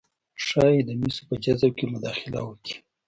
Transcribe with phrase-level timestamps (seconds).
[0.45, 2.75] ښايي د مسو په جذب کې مداخله وکړي